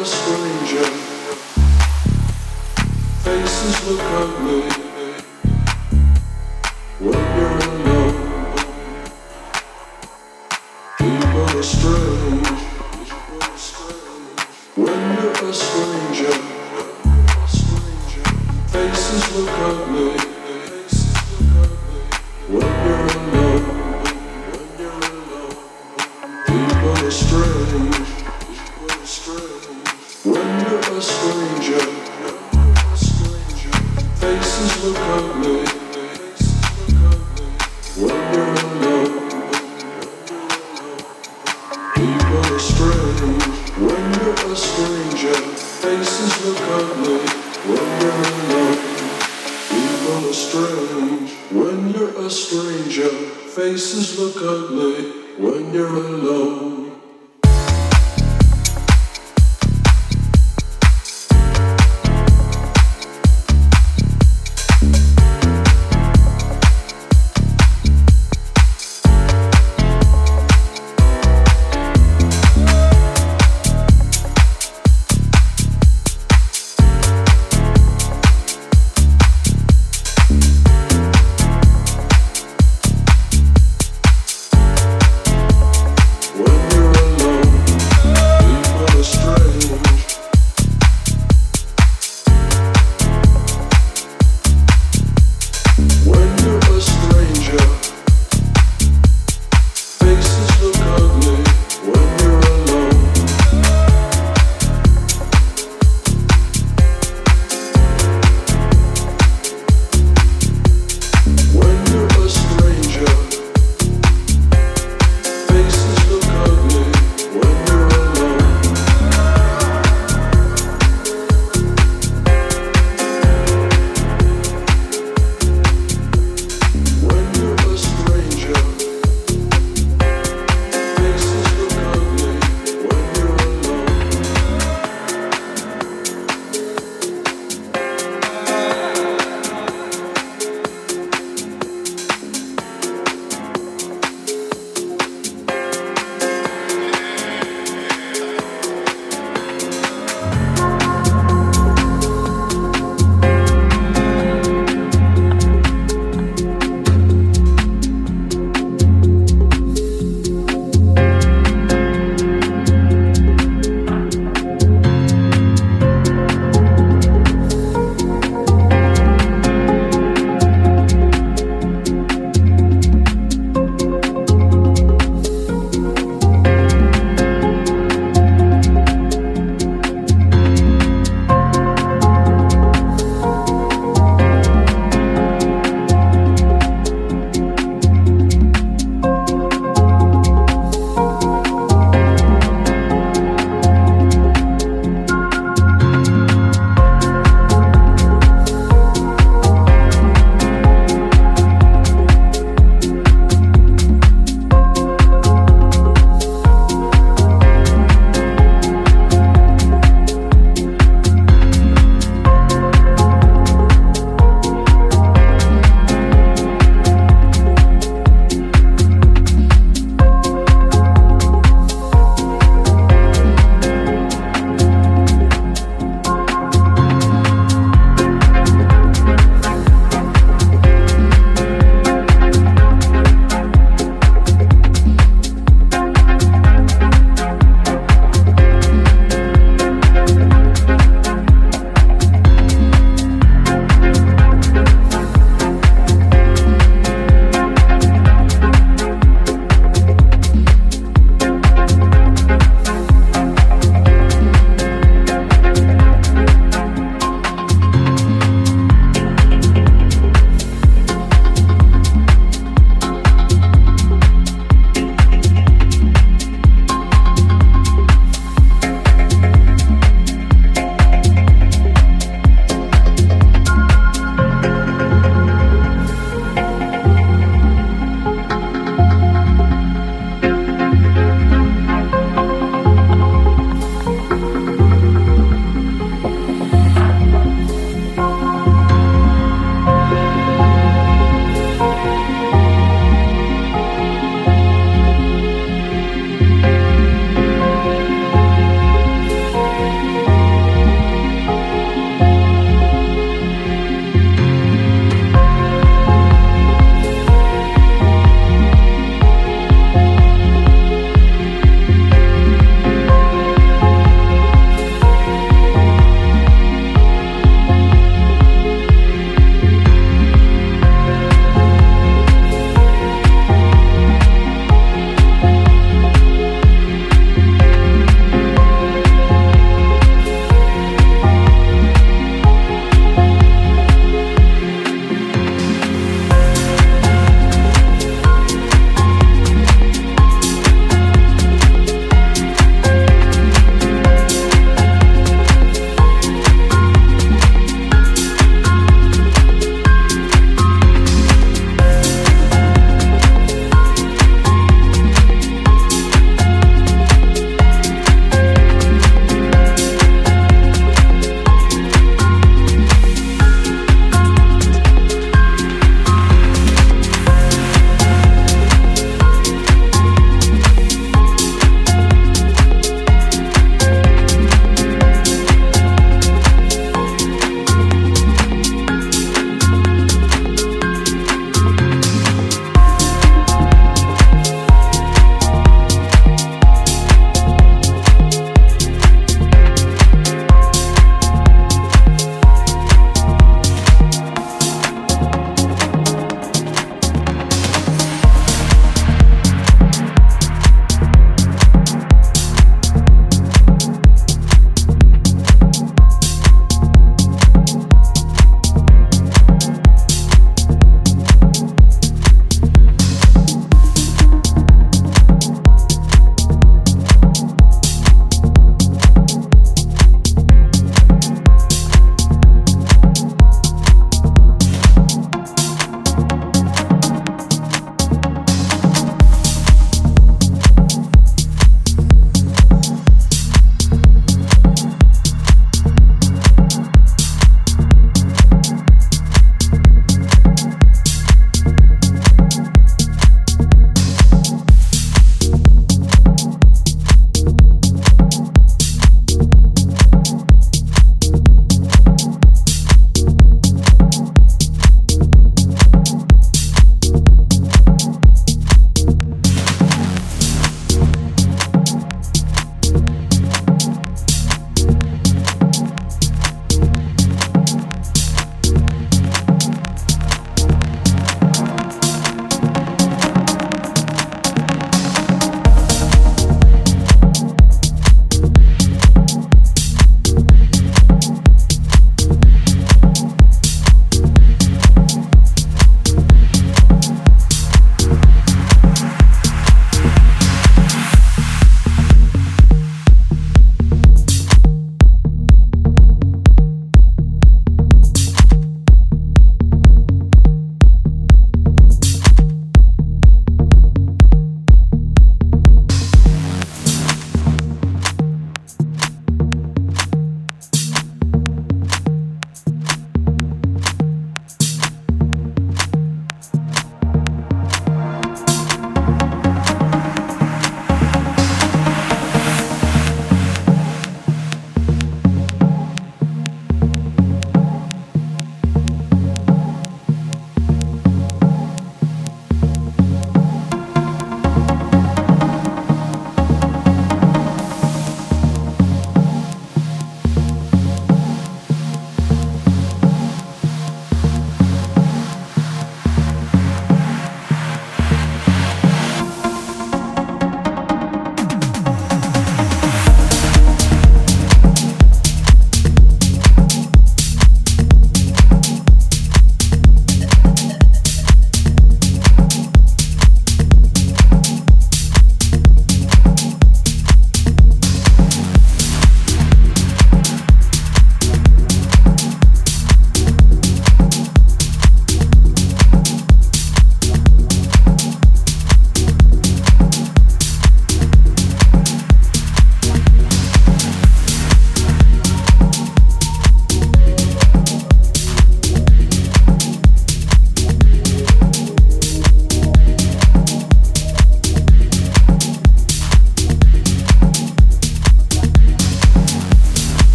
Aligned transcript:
a 0.00 0.04
stranger. 0.04 0.84
Faces 3.22 3.86
look 3.86 4.00
ugly. 4.00 4.79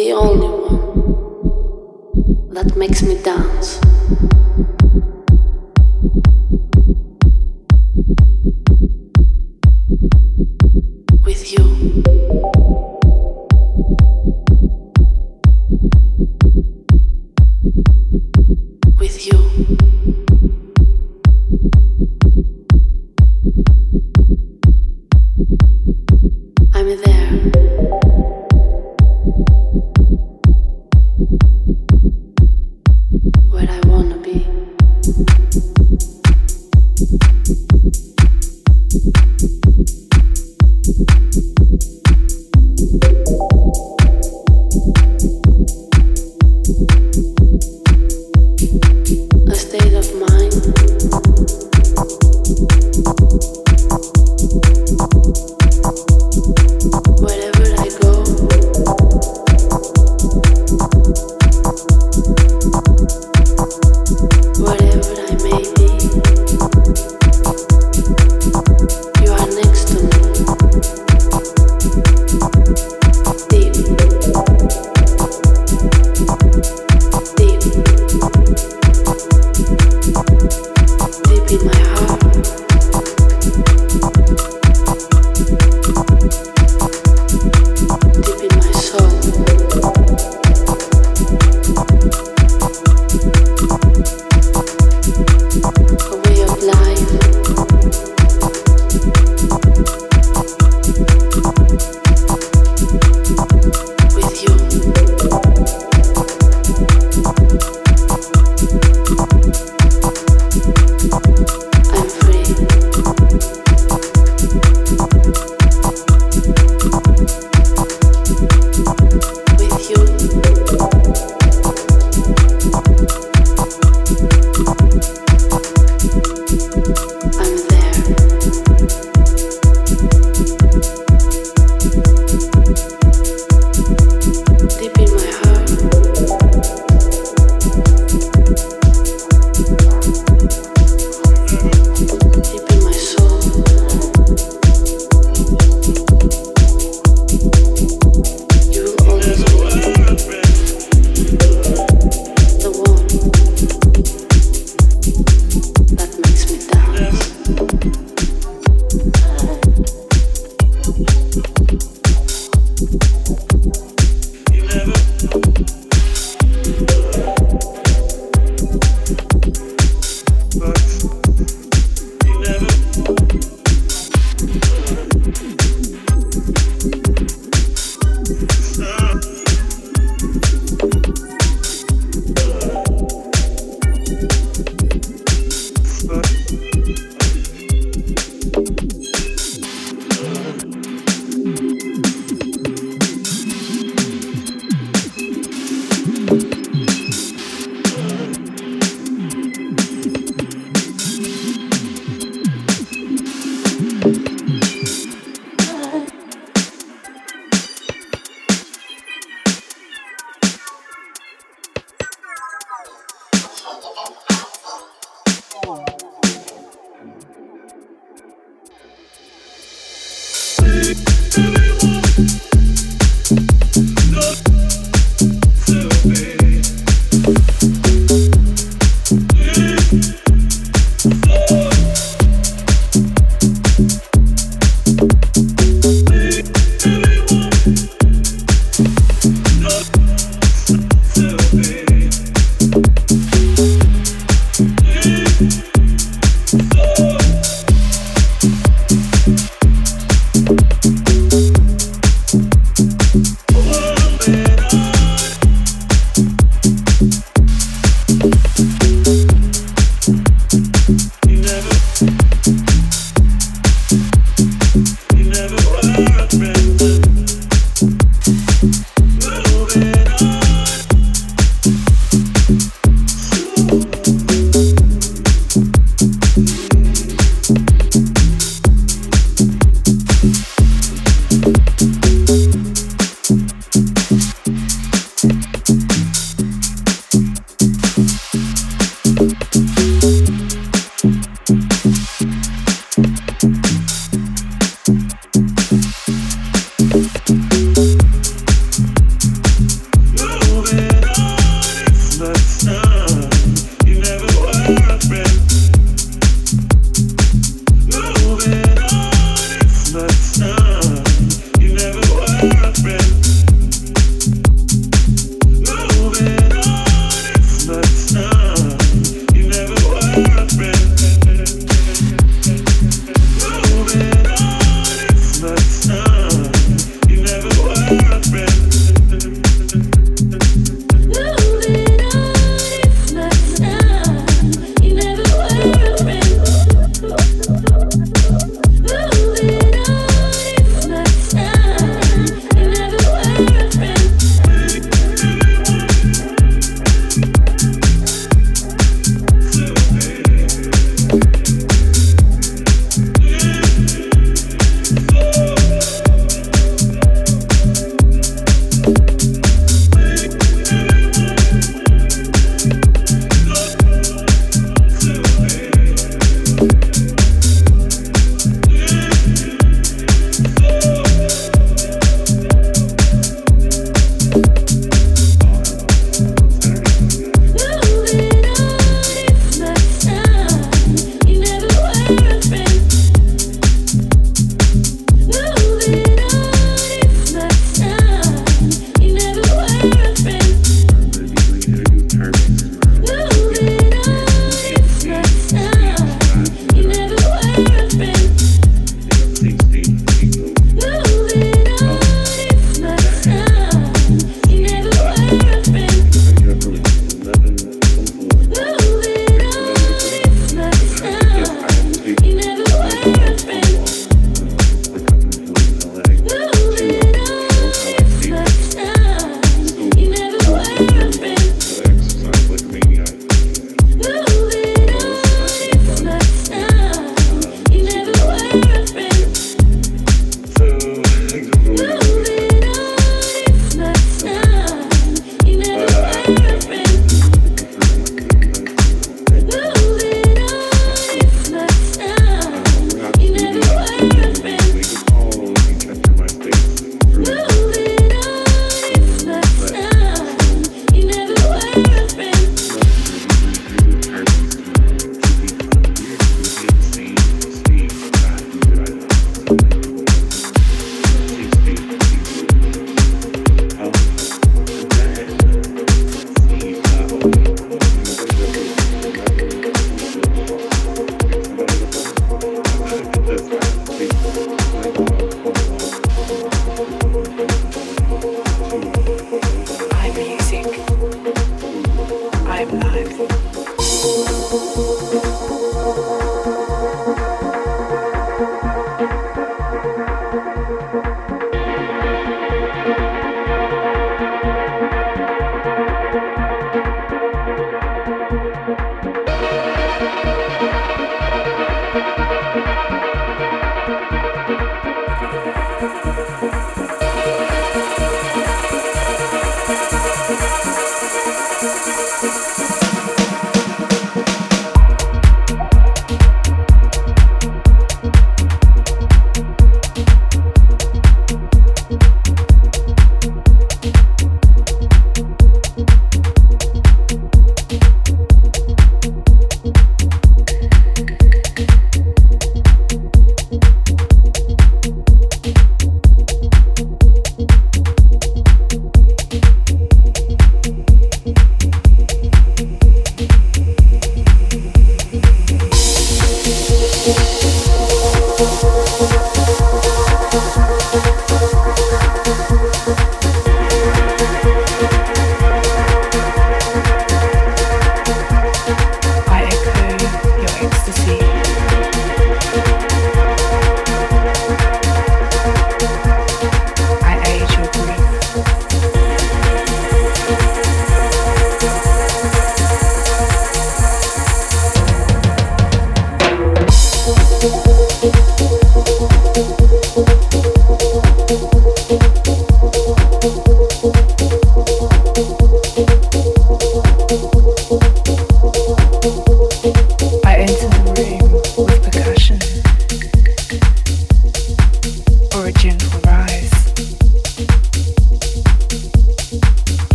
the 0.00 0.12
only 0.12 0.48
one 0.48 0.78
that 2.54 2.74
makes 2.74 3.02
me 3.02 3.20
dance. 3.22 3.78